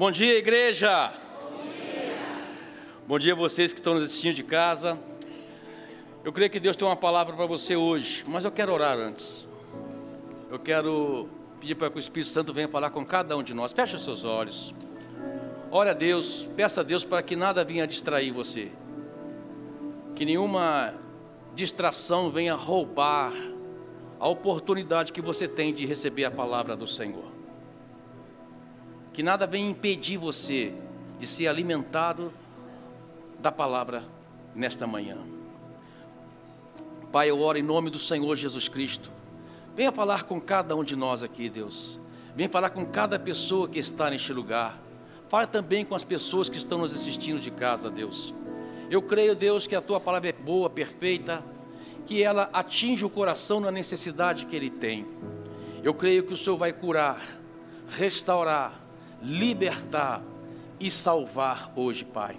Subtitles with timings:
[0.00, 1.12] Bom dia, igreja.
[1.12, 2.16] Bom dia.
[3.06, 4.98] Bom dia a vocês que estão nos assistindo de casa.
[6.24, 9.46] Eu creio que Deus tem uma palavra para você hoje, mas eu quero orar antes.
[10.50, 11.28] Eu quero
[11.60, 13.74] pedir para que o Espírito Santo venha falar com cada um de nós.
[13.74, 14.74] Feche os seus olhos.
[15.70, 18.72] Ore a Deus, peça a Deus para que nada venha distrair você.
[20.16, 20.94] Que nenhuma
[21.54, 23.34] distração venha roubar
[24.18, 27.39] a oportunidade que você tem de receber a palavra do Senhor.
[29.12, 30.72] Que nada venha impedir você
[31.18, 32.32] de ser alimentado
[33.38, 34.04] da palavra
[34.54, 35.18] nesta manhã.
[37.10, 39.10] Pai, eu oro em nome do Senhor Jesus Cristo.
[39.74, 41.98] Venha falar com cada um de nós aqui, Deus.
[42.36, 44.78] Venha falar com cada pessoa que está neste lugar.
[45.28, 48.34] Fale também com as pessoas que estão nos assistindo de casa, Deus.
[48.90, 51.42] Eu creio, Deus, que a tua palavra é boa, perfeita,
[52.06, 55.06] que ela atinge o coração na necessidade que ele tem.
[55.82, 57.20] Eu creio que o Senhor vai curar,
[57.88, 58.79] restaurar,
[59.22, 60.22] libertar
[60.78, 62.36] e salvar hoje, Pai.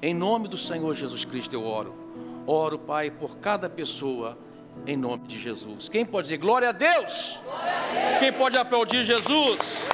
[0.00, 1.94] Em nome do Senhor Jesus Cristo eu oro.
[2.46, 4.36] Oro, Pai, por cada pessoa,
[4.86, 5.88] em nome de Jesus.
[5.88, 7.38] Quem pode dizer glória a Deus?
[7.44, 8.18] Glória a Deus.
[8.18, 9.86] Quem pode aplaudir Jesus?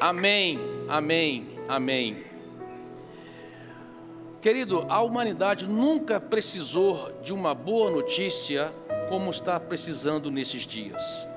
[0.00, 2.24] Amém, amém, amém.
[4.42, 8.70] Querido, a humanidade nunca precisou de uma boa notícia
[9.08, 11.28] como está precisando nesses dias.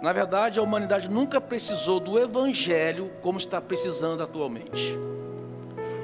[0.00, 4.96] Na verdade, a humanidade nunca precisou do Evangelho como está precisando atualmente.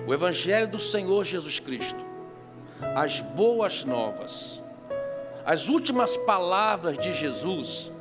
[0.06, 2.04] O Evangelho do Senhor Jesus Cristo,
[2.94, 4.62] as boas novas,
[5.46, 7.92] as últimas palavras de Jesus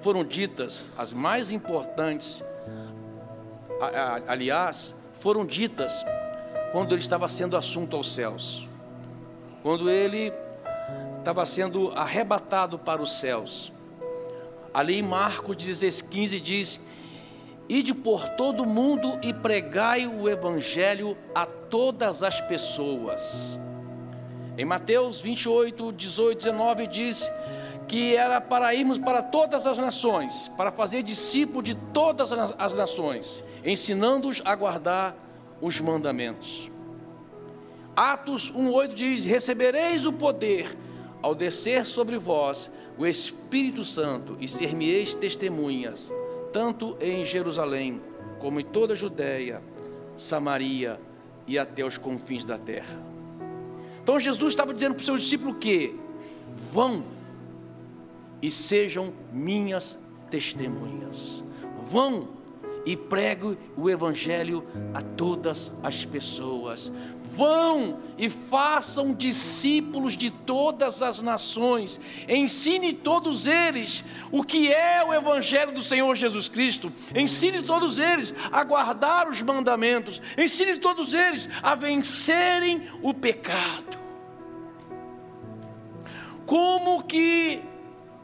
[0.00, 2.44] foram ditas, as mais importantes,
[4.26, 6.04] aliás, foram ditas
[6.72, 8.68] quando ele estava sendo assunto aos céus.
[9.62, 10.32] Quando ele
[11.28, 13.70] estava sendo arrebatado para os céus.
[14.72, 16.80] Ali em Marcos 15 diz:
[17.68, 23.60] Ide por todo o mundo e pregai o evangelho a todas as pessoas.
[24.56, 27.30] Em Mateus 28, 18, 19 diz
[27.86, 33.44] que era para irmos para todas as nações, para fazer discípulo de todas as nações,
[33.62, 35.14] ensinando-os a guardar
[35.60, 36.70] os mandamentos.
[37.94, 40.87] Atos 1,8 diz: Recebereis o poder
[41.22, 46.12] ao descer sobre vós o Espírito Santo e ser-me-eis testemunhas,
[46.52, 48.00] tanto em Jerusalém,
[48.40, 49.62] como em toda a Judéia,
[50.16, 51.00] Samaria
[51.46, 52.98] e até os confins da terra.
[54.02, 55.94] Então Jesus estava dizendo para os seus discípulos que
[56.72, 57.04] vão
[58.40, 59.98] e sejam minhas
[60.30, 61.44] testemunhas.
[61.90, 62.28] Vão
[62.84, 64.64] e pregue o evangelho
[64.94, 66.90] a todas as pessoas.
[67.38, 75.14] Vão e façam discípulos de todas as nações, ensine todos eles o que é o
[75.14, 81.48] Evangelho do Senhor Jesus Cristo, ensine todos eles a guardar os mandamentos, ensine todos eles
[81.62, 83.96] a vencerem o pecado.
[86.44, 87.62] Como que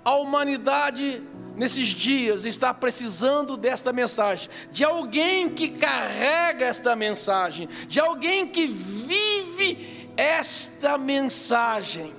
[0.05, 1.23] a humanidade
[1.57, 8.67] nesses dias está precisando desta mensagem, de alguém que carrega esta mensagem, de alguém que
[8.67, 12.13] vive esta mensagem.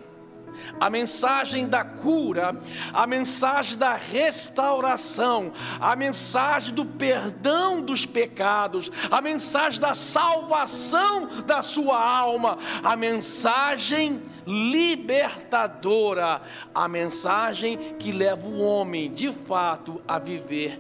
[0.80, 2.60] A mensagem da cura,
[2.92, 11.62] a mensagem da restauração, a mensagem do perdão dos pecados, a mensagem da salvação da
[11.62, 16.42] sua alma, a mensagem libertadora,
[16.74, 20.80] a mensagem que leva o homem de fato a viver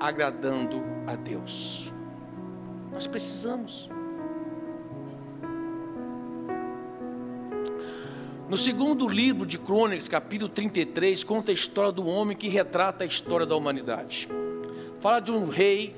[0.00, 1.92] agradando a Deus.
[2.92, 3.88] Nós precisamos.
[8.48, 13.06] No segundo livro de Crônicas, capítulo 33, conta a história do homem que retrata a
[13.06, 14.28] história da humanidade.
[14.98, 15.96] Fala de um rei,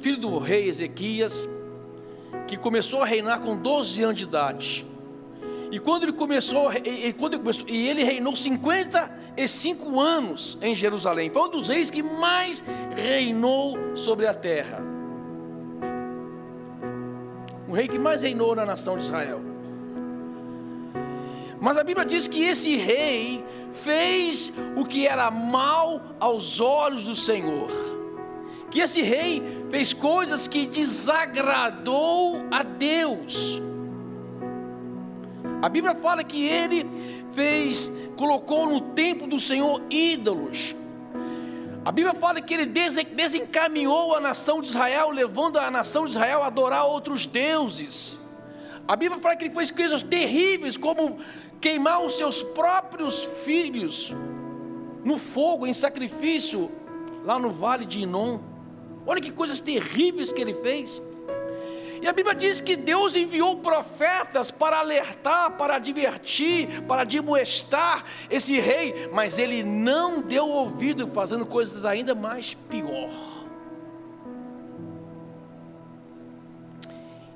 [0.00, 1.48] filho do rei Ezequias,
[2.46, 4.91] que começou a reinar com 12 anos de idade.
[5.72, 10.76] E quando ele começou, e, e, quando ele começou, e ele reinou 55 anos em
[10.76, 11.30] Jerusalém.
[11.30, 12.62] Foi um dos reis que mais
[12.94, 14.82] reinou sobre a terra.
[17.66, 19.40] O rei que mais reinou na nação de Israel.
[21.58, 23.42] Mas a Bíblia diz que esse rei
[23.72, 27.70] fez o que era mal aos olhos do Senhor.
[28.70, 33.71] Que esse rei fez coisas que desagradou a Deus.
[35.62, 36.84] A Bíblia fala que ele
[37.32, 40.74] fez, colocou no templo do Senhor ídolos.
[41.84, 46.42] A Bíblia fala que ele desencaminhou a nação de Israel, levando a nação de Israel
[46.42, 48.18] a adorar outros deuses.
[48.88, 51.18] A Bíblia fala que ele fez coisas terríveis, como
[51.60, 54.12] queimar os seus próprios filhos.
[55.04, 56.70] no fogo, em sacrifício,
[57.24, 58.38] lá no vale de Inon.
[59.04, 61.02] Olha que coisas terríveis que ele fez.
[62.02, 68.58] E a Bíblia diz que Deus enviou profetas para alertar, para advertir, para admoestar esse
[68.58, 73.08] rei, mas ele não deu ouvido, fazendo coisas ainda mais pior.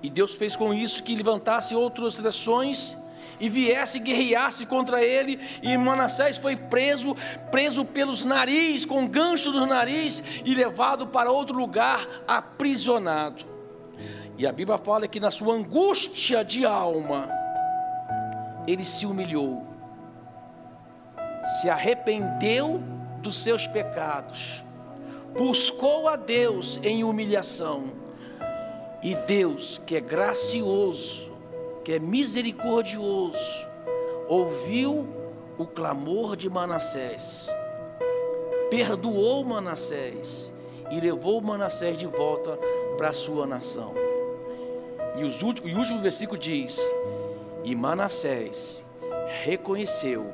[0.02, 2.96] E Deus fez com isso que levantasse outras nações
[3.38, 7.16] e viesse guerreasse contra ele, e Manassés foi preso,
[7.52, 13.55] preso pelos nariz, com gancho do nariz, e levado para outro lugar, aprisionado.
[14.38, 17.28] E a Bíblia fala que na sua angústia de alma,
[18.66, 19.64] ele se humilhou,
[21.60, 22.82] se arrependeu
[23.20, 24.62] dos seus pecados,
[25.38, 27.84] buscou a Deus em humilhação,
[29.02, 31.32] e Deus, que é gracioso,
[31.82, 33.66] que é misericordioso,
[34.28, 35.06] ouviu
[35.56, 37.48] o clamor de Manassés,
[38.68, 40.52] perdoou Manassés
[40.90, 42.58] e levou Manassés de volta
[42.98, 43.94] para a sua nação.
[45.16, 46.80] E, os últimos, o último versículo diz:
[47.64, 48.84] E Manassés
[49.44, 50.32] reconheceu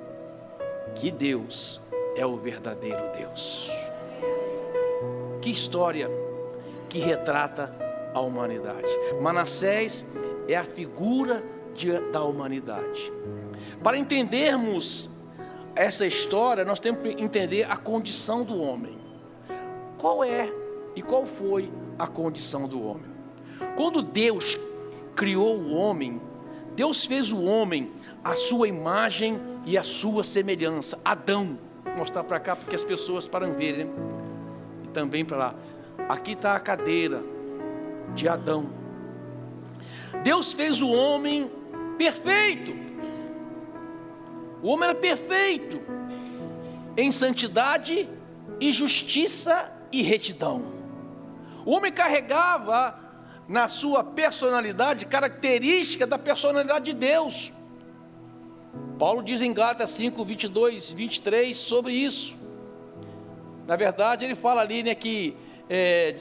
[0.95, 1.81] que Deus
[2.17, 3.71] é o verdadeiro Deus.
[5.41, 6.09] Que história
[6.89, 7.75] que retrata
[8.15, 8.89] a humanidade.
[9.21, 10.05] Manassés
[10.47, 11.43] é a figura
[11.75, 13.13] de, da humanidade.
[13.83, 15.11] Para entendermos
[15.75, 18.99] essa história, nós temos que entender a condição do homem.
[19.99, 20.53] Qual é
[20.95, 23.11] e qual foi a condição do homem?
[23.77, 24.59] Quando Deus
[25.23, 26.21] criou o homem,
[26.75, 27.93] Deus fez o homem
[28.25, 31.01] a sua imagem e a sua semelhança.
[31.05, 33.93] Adão, vou mostrar para cá porque as pessoas param verem, né?
[34.83, 35.55] e também para lá.
[36.09, 37.23] Aqui está a cadeira
[38.17, 38.69] de Adão.
[40.25, 41.49] Deus fez o homem
[41.97, 42.77] perfeito.
[44.61, 45.81] O homem era perfeito
[46.97, 48.09] em santidade
[48.59, 50.65] e justiça e retidão.
[51.65, 52.99] O homem carregava
[53.49, 57.53] na sua personalidade, característica da personalidade de Deus.
[58.99, 62.37] Paulo diz em Gálatas 5, 22, 23 sobre isso.
[63.67, 65.37] Na verdade, ele fala ali né, que
[65.69, 66.17] é,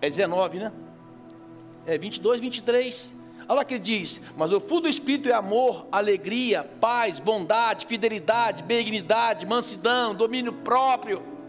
[0.00, 0.72] é 19, né?
[1.86, 3.14] É 22, 23.
[3.48, 7.86] Olha lá que ele diz: Mas o fruto do Espírito é amor, alegria, paz, bondade,
[7.86, 11.39] fidelidade, benignidade, mansidão, domínio próprio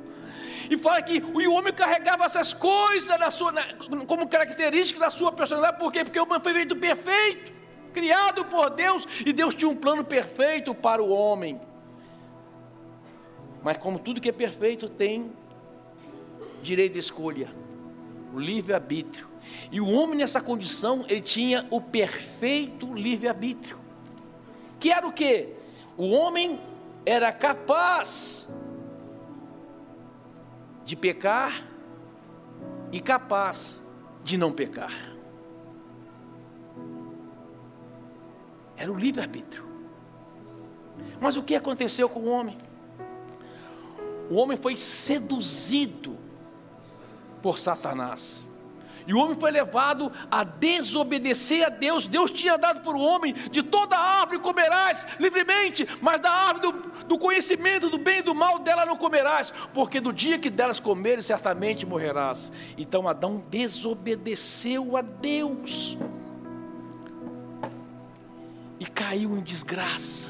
[0.72, 3.62] e fala que o homem carregava essas coisas na sua, na,
[4.08, 6.06] como característica da sua personalidade, por quê?
[6.06, 7.52] Porque o homem foi feito perfeito,
[7.92, 11.60] criado por Deus, e Deus tinha um plano perfeito para o homem.
[13.62, 15.34] Mas como tudo que é perfeito tem
[16.64, 17.50] direito de escolha,
[18.34, 19.28] o livre-arbítrio.
[19.74, 23.78] E o homem nessa condição, ele tinha o perfeito livre-arbítrio.
[24.80, 25.50] Que era o que?
[25.98, 26.62] O homem
[27.06, 28.48] era capaz
[30.86, 31.68] de pecar
[32.92, 33.82] e capaz
[34.24, 34.94] de não pecar.
[38.76, 39.64] Era o livre-arbítrio.
[41.20, 42.58] Mas o que aconteceu com o homem?
[44.30, 46.18] O homem foi seduzido
[47.42, 48.51] por Satanás.
[49.08, 52.08] E o homem foi levado a desobedecer a Deus.
[52.08, 57.06] Deus tinha dado para o homem: de toda árvore comerás livremente, mas da árvore do,
[57.08, 60.80] do, conhecimento do bem e do mal dela não comerás, porque do dia que delas
[60.80, 62.52] comeres, certamente morrerás.
[62.78, 65.98] Então Adão desobedeceu a Deus
[68.80, 70.30] e caiu em desgraça.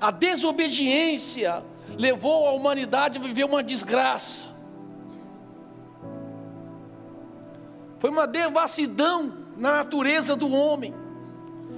[0.00, 1.62] A desobediência
[1.96, 4.51] levou a humanidade a viver uma desgraça.
[8.02, 10.92] Foi uma devassidão na natureza do homem,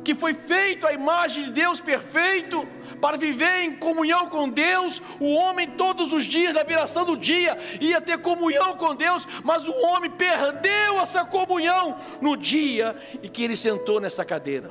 [0.03, 2.67] que foi feito a imagem de Deus perfeito,
[2.99, 5.03] para viver em comunhão com Deus.
[5.21, 9.69] O homem, todos os dias, na viração do dia, ia ter comunhão com Deus, mas
[9.69, 14.71] o homem perdeu essa comunhão no dia em que ele sentou nessa cadeira.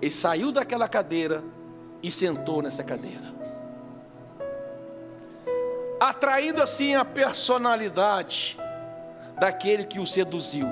[0.00, 1.42] Ele saiu daquela cadeira
[2.00, 3.34] e sentou nessa cadeira,
[5.98, 8.56] atraindo assim a personalidade
[9.44, 10.66] daquele que o seduziu.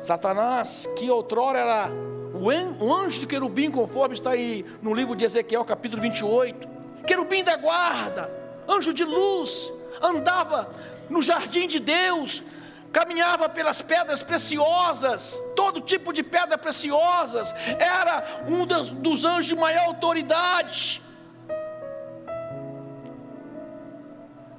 [0.00, 1.90] Satanás, que outrora era
[2.32, 6.66] o anjo de querubim, conforme está aí no livro de Ezequiel, capítulo 28,
[7.06, 8.30] querubim da guarda,
[8.66, 9.70] anjo de luz,
[10.00, 10.70] andava
[11.10, 12.42] no jardim de Deus,
[12.90, 19.88] caminhava pelas pedras preciosas, todo tipo de pedras preciosas, era um dos anjos de maior
[19.88, 21.02] autoridade.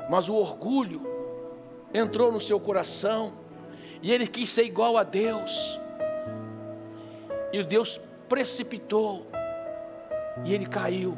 [0.07, 1.16] Mas o orgulho,
[1.93, 3.33] entrou no seu coração
[4.01, 5.79] e ele quis ser igual a Deus.
[7.51, 9.25] E Deus precipitou
[10.45, 11.17] E ele caiu.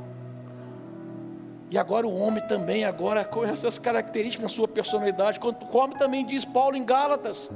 [1.71, 6.43] E agora o homem também, agora com essas características na sua personalidade, como também diz
[6.43, 7.51] Paulo em Gálatas,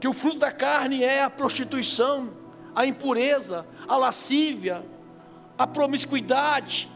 [0.00, 2.30] que o fruto da carne é a prostituição,
[2.74, 4.82] a impureza, a lascívia,
[5.58, 6.88] a promiscuidade,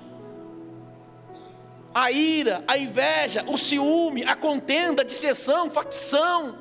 [1.96, 6.58] a ira, a inveja, o ciúme, a contenda, a dissessão, facção.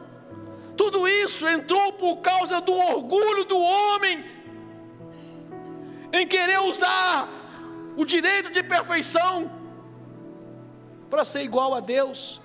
[0.77, 4.23] Tudo isso entrou por causa do orgulho do homem
[6.13, 7.27] em querer usar
[7.97, 9.51] o direito de perfeição
[11.09, 12.41] para ser igual a Deus.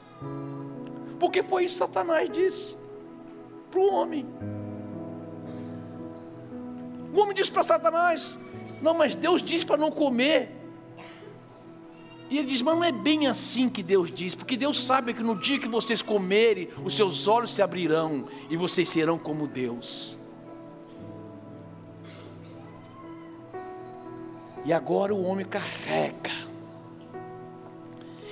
[1.20, 2.76] Porque foi isso que Satanás disse
[3.70, 4.26] para o homem.
[7.14, 8.36] O homem disse para Satanás:
[8.82, 10.59] Não, mas Deus diz para não comer.
[12.30, 15.22] E ele diz: Mas não é bem assim que Deus diz, porque Deus sabe que
[15.22, 20.18] no dia que vocês comerem, os seus olhos se abrirão e vocês serão como Deus.
[24.64, 26.49] E agora o homem carrega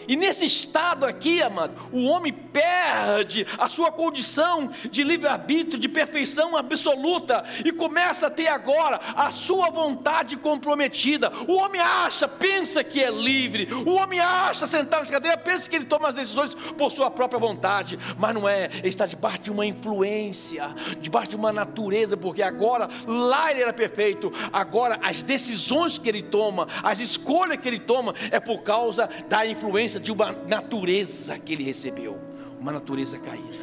[0.08, 6.56] e nesse estado aqui, amado, o homem perde a sua condição de livre-arbítrio, de perfeição
[6.56, 11.30] absoluta, e começa a ter agora a sua vontade comprometida.
[11.46, 15.76] O homem acha, pensa que é livre, o homem acha, sentado nessa cadeira, pensa que
[15.76, 19.50] ele toma as decisões por sua própria vontade, mas não é, ele está debaixo de
[19.50, 25.98] uma influência, debaixo de uma natureza, porque agora lá ele era perfeito, agora as decisões
[25.98, 30.32] que ele toma, as escolhas que ele toma, é por causa da influência de uma
[30.32, 32.18] natureza que ele recebeu,
[32.60, 33.58] uma natureza caída.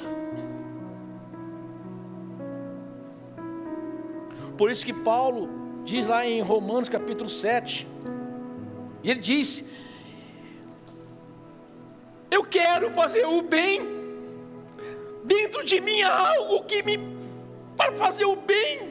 [4.58, 5.50] Por isso que Paulo
[5.84, 7.88] diz lá em Romanos capítulo 7,
[9.04, 9.66] e ele diz:
[12.32, 13.82] Eu quero fazer o bem,
[15.24, 16.98] dentro de mim há algo que me
[17.76, 18.90] para fazer o bem,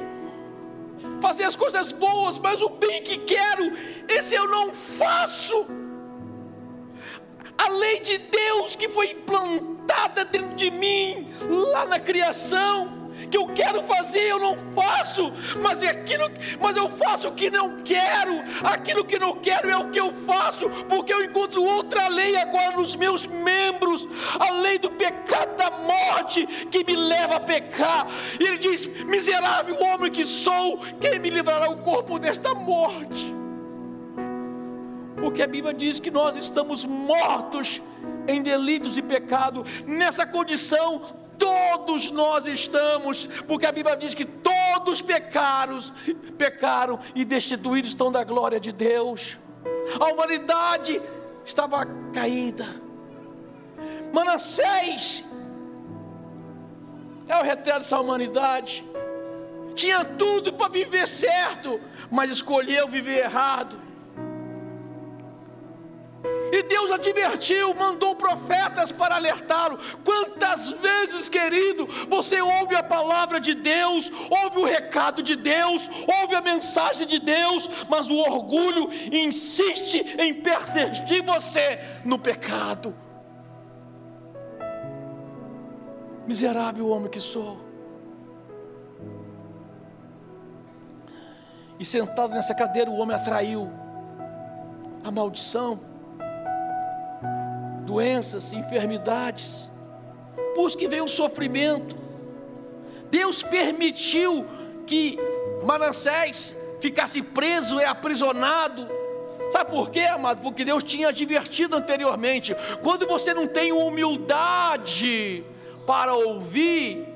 [1.21, 3.73] fazer as coisas boas, mas o bem que quero,
[4.09, 5.67] esse eu não faço
[7.65, 11.33] a lei de Deus que foi implantada dentro de mim,
[11.73, 16.31] lá na criação, que eu quero fazer, eu não faço, mas é aquilo,
[16.61, 20.13] mas eu faço o que não quero, aquilo que não quero é o que eu
[20.27, 24.07] faço, porque eu encontro outra lei agora nos meus membros,
[24.39, 28.07] a lei do pecado da morte que me leva a pecar.
[28.39, 33.34] E ele diz: miserável homem que sou, quem me livrará o corpo desta morte?
[35.25, 37.81] Porque a Bíblia diz que nós estamos mortos
[38.29, 41.01] em delitos e pecado, nessa condição
[41.39, 45.79] todos nós estamos, porque a Bíblia diz que todos pecaram,
[46.37, 49.39] pecaram e destituídos estão da glória de Deus.
[49.99, 51.01] A humanidade
[51.43, 52.67] estava caída.
[54.13, 55.25] Manassés
[57.27, 58.85] é o retrato dessa humanidade.
[59.75, 63.84] Tinha tudo para viver certo, mas escolheu viver errado.
[66.53, 69.79] E Deus advertiu, mandou profetas para alertá-lo.
[70.05, 75.91] Quantas vezes, querido, você ouve a palavra de Deus, ouve o recado de Deus,
[76.21, 82.95] ouve a mensagem de Deus, mas o orgulho insiste em persistir você no pecado.
[86.27, 87.59] Miserável homem que sou.
[91.81, 93.71] E sentado nessa cadeira, o homem atraiu
[95.03, 95.94] a maldição
[97.85, 99.71] doenças, enfermidades,
[100.55, 101.97] por que veio o sofrimento.
[103.11, 104.47] Deus permitiu
[104.87, 105.19] que
[105.63, 108.89] Manassés ficasse preso e aprisionado.
[109.51, 110.41] Sabe por quê, amado?
[110.43, 115.45] Porque Deus tinha advertido anteriormente: quando você não tem humildade
[115.87, 117.07] para ouvir,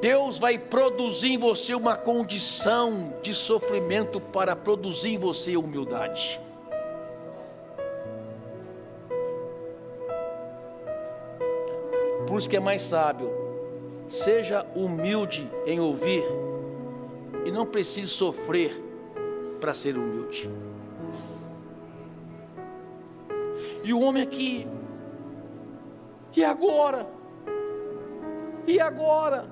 [0.00, 6.40] Deus vai produzir em você uma condição de sofrimento para produzir em você humildade.
[12.26, 13.30] Por isso que é mais sábio.
[14.08, 16.24] Seja humilde em ouvir
[17.44, 18.82] e não precise sofrer
[19.60, 20.50] para ser humilde.
[23.82, 24.66] E o homem aqui,
[26.36, 27.06] e agora?
[28.66, 29.48] E agora?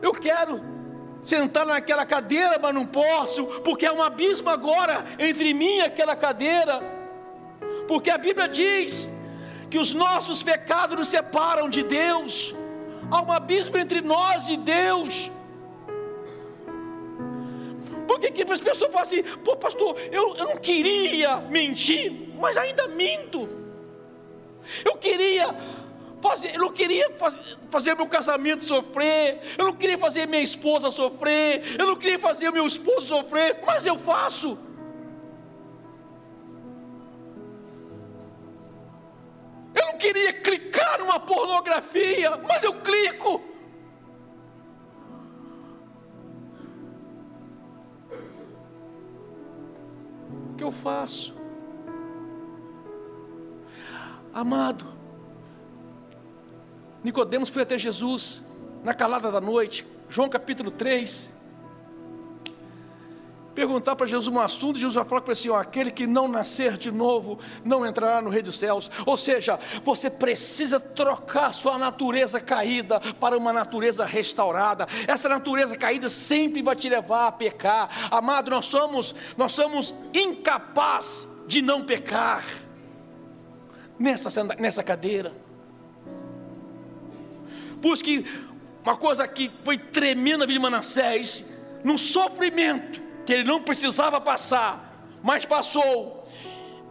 [0.00, 0.60] Eu quero
[1.22, 6.16] sentar naquela cadeira, mas não posso, porque há um abismo agora entre mim e aquela
[6.16, 6.80] cadeira.
[7.86, 9.08] Porque a Bíblia diz
[9.72, 12.54] que os nossos pecados nos separam de Deus,
[13.10, 15.30] há um abismo entre nós e Deus.
[18.06, 22.58] Por que, que as pessoas falam assim, pô pastor, eu, eu não queria mentir, mas
[22.58, 23.48] ainda minto.
[24.84, 25.56] Eu queria
[26.20, 30.90] fazer, eu não queria fazer, fazer meu casamento sofrer, eu não queria fazer minha esposa
[30.90, 34.58] sofrer, eu não queria fazer meu esposo sofrer, mas eu faço.
[41.52, 43.42] Pornografia, mas eu clico.
[50.50, 51.34] O que eu faço?
[54.32, 54.86] Amado,
[57.04, 58.42] Nicodemos foi até Jesus
[58.82, 61.41] na calada da noite, João capítulo 3.
[63.54, 66.78] Perguntar para Jesus um assunto, Jesus vai falar para assim: ó, aquele que não nascer
[66.78, 68.90] de novo não entrará no reino dos céus.
[69.04, 74.86] Ou seja, você precisa trocar sua natureza caída para uma natureza restaurada.
[75.06, 78.08] Essa natureza caída sempre vai te levar a pecar.
[78.10, 82.44] Amado, nós somos, nós somos incapazes de não pecar
[83.98, 85.32] nessa, nessa cadeira.
[88.02, 88.24] Que
[88.82, 91.44] uma coisa que foi tremenda de Manassés,
[91.84, 96.21] num sofrimento que ele não precisava passar, mas passou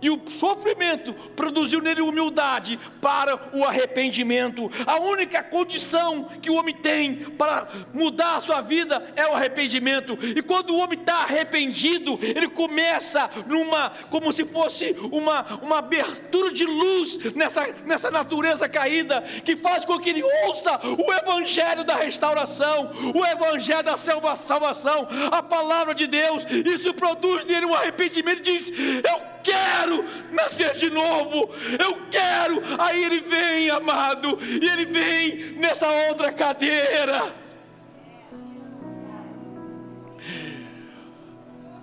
[0.01, 4.70] e o sofrimento produziu nele humildade para o arrependimento.
[4.86, 10.17] A única condição que o homem tem para mudar a sua vida é o arrependimento.
[10.22, 16.51] E quando o homem está arrependido, ele começa numa, como se fosse uma, uma abertura
[16.51, 21.96] de luz nessa, nessa natureza caída, que faz com que ele ouça o evangelho da
[21.96, 26.46] restauração, o evangelho da salvação, a palavra de Deus.
[26.50, 32.62] Isso produz nele um arrependimento e diz: Eu quero nascer de novo, eu quero.
[32.79, 37.33] Aí ele vem, amado, e ele vem nessa outra cadeira.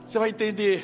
[0.04, 0.82] Você vai entender.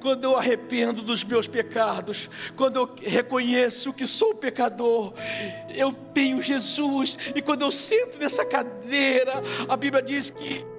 [0.00, 5.14] Quando eu arrependo dos meus pecados, quando eu reconheço que sou pecador,
[5.74, 10.73] eu tenho Jesus, e quando eu sento nessa cadeira, a Bíblia diz que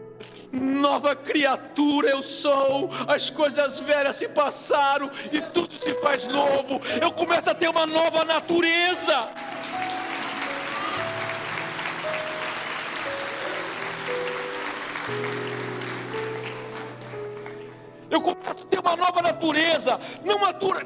[0.51, 6.81] nova criatura eu sou, as coisas velhas se passaram e tudo se faz novo.
[7.01, 9.27] Eu começo a ter uma nova natureza.
[18.09, 20.85] Eu começo a ter uma nova natureza, não matura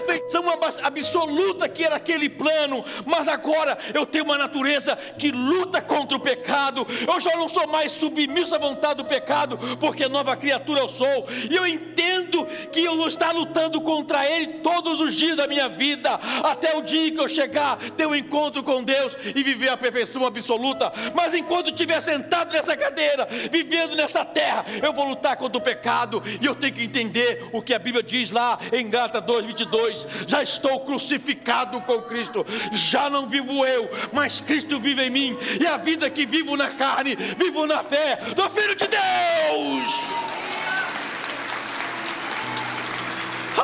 [0.00, 0.44] perfeição
[0.82, 6.20] absoluta que era aquele plano, mas agora eu tenho uma natureza que luta contra o
[6.20, 6.86] pecado.
[7.06, 11.26] Eu já não sou mais submisso à vontade do pecado, porque nova criatura eu sou,
[11.50, 16.10] e eu entendo que eu estar lutando contra ele todos os dias da minha vida,
[16.42, 20.26] até o dia que eu chegar, ter um encontro com Deus e viver a perfeição
[20.26, 20.92] absoluta.
[21.14, 26.22] Mas enquanto estiver sentado nessa cadeira, vivendo nessa terra, eu vou lutar contra o pecado,
[26.40, 29.89] e eu tenho que entender o que a Bíblia diz lá em Gata 2, 22
[30.26, 35.66] já estou crucificado com Cristo, já não vivo eu, mas Cristo vive em mim, e
[35.66, 40.00] a vida que vivo na carne, vivo na fé do Filho de Deus.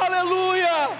[0.01, 0.91] Aleluia!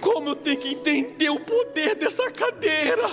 [0.00, 3.08] Como eu tenho que entender o poder dessa cadeira,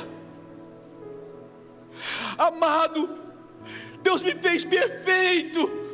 [2.38, 3.10] amado,
[4.01, 5.84] Deus me fez perfeito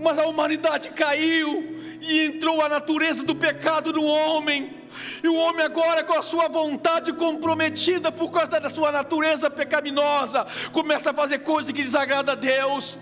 [0.00, 4.80] mas a humanidade caiu e entrou a natureza do pecado no homem.
[5.22, 10.46] E o homem agora com a sua vontade comprometida por causa da sua natureza pecaminosa,
[10.72, 12.98] começa a fazer coisas que desagradam a Deus.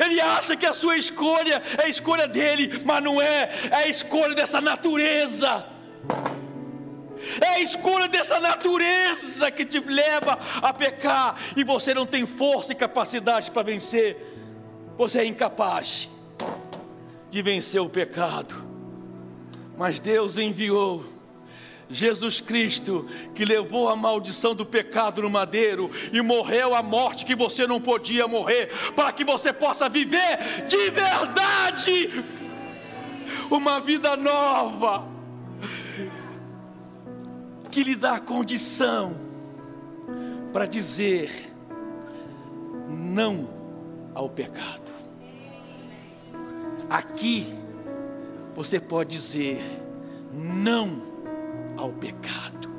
[0.00, 3.88] Ele acha que a sua escolha é a escolha dele, mas não é, é a
[3.88, 5.66] escolha dessa natureza.
[7.40, 12.72] É a escolha dessa natureza que te leva a pecar e você não tem força
[12.72, 14.16] e capacidade para vencer.
[14.96, 16.11] Você é incapaz
[17.32, 18.54] de vencer o pecado.
[19.78, 21.02] Mas Deus enviou
[21.88, 27.34] Jesus Cristo, que levou a maldição do pecado no madeiro e morreu a morte que
[27.34, 32.24] você não podia morrer, para que você possa viver de verdade
[33.50, 35.06] uma vida nova,
[37.70, 39.16] que lhe dá condição
[40.52, 41.50] para dizer
[42.90, 43.48] não
[44.14, 44.91] ao pecado.
[46.88, 47.54] Aqui
[48.54, 49.60] você pode dizer
[50.32, 51.02] não
[51.76, 52.70] ao pecado.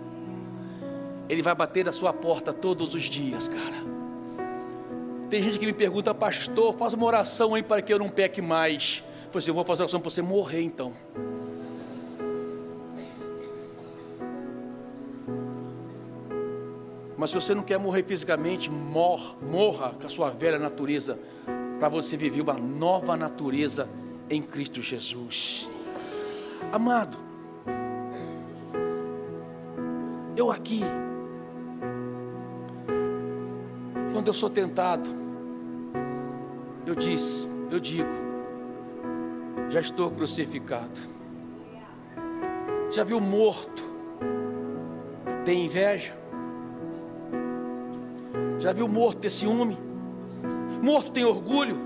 [1.27, 3.93] Ele vai bater na sua porta todos os dias, cara.
[5.29, 8.41] Tem gente que me pergunta, pastor, faz uma oração aí para que eu não peque
[8.41, 9.03] mais.
[9.33, 10.93] Eu assim, eu vou fazer oração para você morrer então.
[17.17, 21.17] Mas se você não quer morrer fisicamente, morra, morra com a sua velha natureza
[21.83, 23.89] para você viver uma nova natureza
[24.29, 25.69] em Cristo Jesus.
[26.71, 27.17] Amado,
[30.33, 30.79] eu aqui,
[34.13, 35.09] quando eu sou tentado,
[36.87, 38.07] eu disse, eu digo,
[39.69, 41.01] já estou crucificado.
[42.91, 43.83] Já viu morto?
[45.43, 46.17] Tem inveja?
[48.59, 49.77] Já viu morto ter ciúme?
[50.83, 51.79] Morto tem orgulho?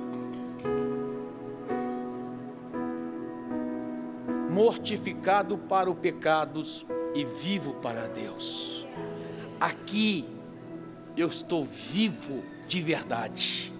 [4.50, 6.84] Mortificado para os pecados
[7.14, 8.88] e vivo para Deus.
[9.60, 10.26] Aqui
[11.16, 13.72] eu estou vivo de verdade.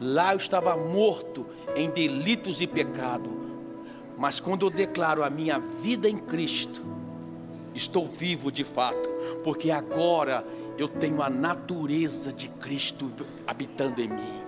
[0.00, 3.28] Lá eu estava morto em delitos e pecado.
[4.16, 6.84] Mas quando eu declaro a minha vida em Cristo,
[7.74, 9.10] estou vivo de fato,
[9.42, 10.46] porque agora
[10.78, 13.10] eu tenho a natureza de Cristo
[13.46, 14.40] habitando em mim.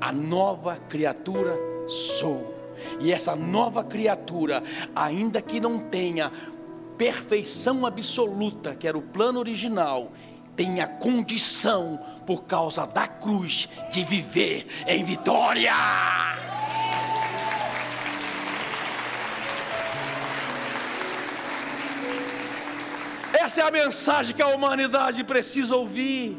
[0.00, 2.58] A nova criatura sou.
[2.98, 4.62] E essa nova criatura,
[4.94, 6.32] ainda que não tenha
[6.96, 10.12] perfeição absoluta, que era o plano original,
[10.56, 15.72] tem a condição, por causa da cruz, de viver em vitória.
[23.44, 26.36] Essa é a mensagem que a humanidade precisa ouvir.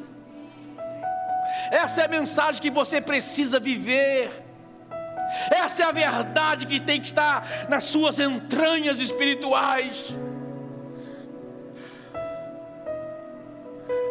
[1.71, 4.31] Essa é a mensagem que você precisa viver.
[5.49, 10.15] Essa é a verdade que tem que estar nas suas entranhas espirituais.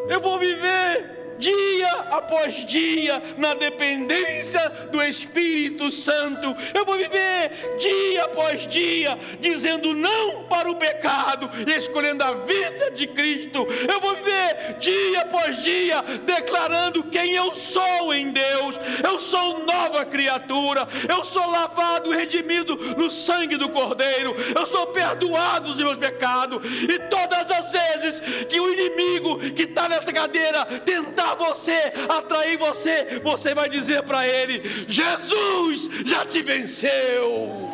[0.08, 4.60] Eu vou viver dia após dia, na dependência
[4.92, 6.54] do Espírito Santo.
[6.72, 12.90] Eu vou viver dia após dia, dizendo não para o pecado e escolhendo a vida
[12.92, 13.66] de Cristo.
[13.88, 18.76] Eu vou viver dia após dia, declarando quem eu sou em Deus.
[19.02, 24.88] Eu sou nova criatura, eu sou lavado e redimido no sangue do Cordeiro, eu sou
[24.88, 30.64] perdoado dos meus pecados, e todas as vezes que o inimigo que está nessa cadeira
[30.84, 37.70] tentar você, atrair você, você vai dizer para ele: Jesus já te venceu.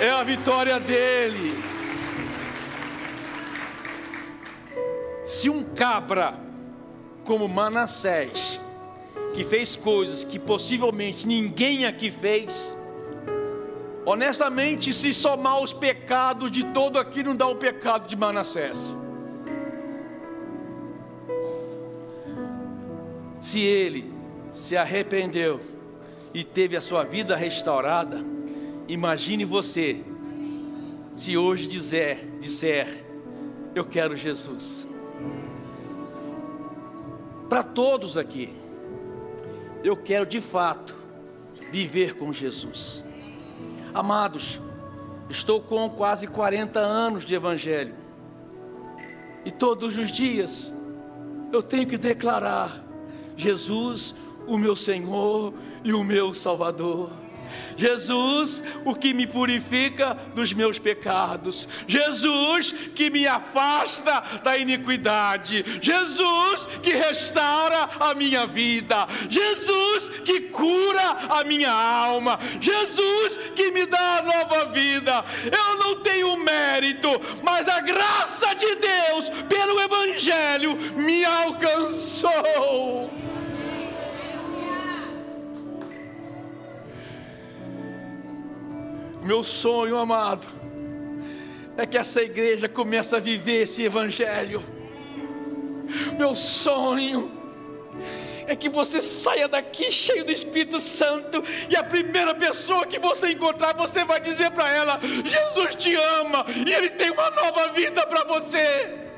[0.00, 1.62] É a vitória dele.
[5.24, 6.38] Se um cabra
[7.24, 8.60] como Manassés,
[9.32, 12.76] que fez coisas que possivelmente ninguém aqui fez,
[14.04, 18.96] Honestamente, se somar os pecados de todo aqui, não dá o pecado de Manassés.
[23.40, 24.12] Se ele
[24.50, 25.60] se arrependeu
[26.34, 28.20] e teve a sua vida restaurada,
[28.88, 30.02] imagine você,
[31.14, 33.04] se hoje dizer, disser,
[33.74, 34.86] eu quero Jesus.
[37.48, 38.52] Para todos aqui,
[39.84, 40.96] eu quero de fato
[41.70, 43.04] viver com Jesus.
[43.94, 44.58] Amados,
[45.28, 47.94] estou com quase 40 anos de Evangelho,
[49.44, 50.72] e todos os dias
[51.52, 52.82] eu tenho que declarar:
[53.36, 54.14] Jesus,
[54.46, 55.52] o meu Senhor
[55.84, 57.21] e o meu Salvador.
[57.76, 61.68] Jesus, o que me purifica dos meus pecados.
[61.86, 65.64] Jesus, que me afasta da iniquidade.
[65.80, 69.06] Jesus, que restaura a minha vida.
[69.28, 72.38] Jesus, que cura a minha alma.
[72.60, 75.24] Jesus, que me dá a nova vida.
[75.44, 77.08] Eu não tenho mérito,
[77.42, 83.10] mas a graça de Deus, pelo Evangelho, me alcançou.
[89.22, 90.46] Meu sonho, amado,
[91.76, 94.62] é que essa igreja comece a viver esse evangelho.
[96.18, 97.30] Meu sonho
[98.46, 103.30] é que você saia daqui cheio do Espírito Santo e a primeira pessoa que você
[103.30, 108.04] encontrar, você vai dizer para ela: Jesus te ama e Ele tem uma nova vida
[108.06, 109.11] para você.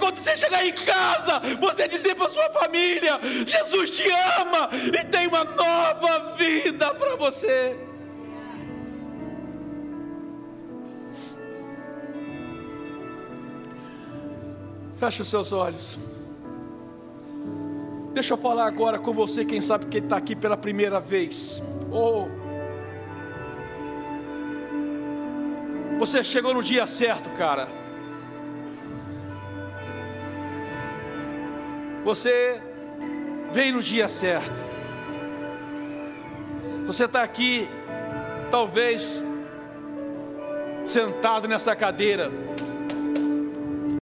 [0.00, 4.10] Quando você chegar em casa, você dizer para sua família: Jesus te
[4.40, 7.78] ama e tem uma nova vida para você.
[14.98, 15.98] Feche os seus olhos.
[18.14, 21.62] Deixa eu falar agora com você, quem sabe que está aqui pela primeira vez.
[21.90, 22.40] Ou oh.
[25.98, 27.79] você chegou no dia certo, cara.
[32.04, 32.60] Você
[33.52, 34.64] veio no dia certo.
[36.86, 37.68] Você está aqui,
[38.50, 39.24] talvez,
[40.84, 42.30] sentado nessa cadeira,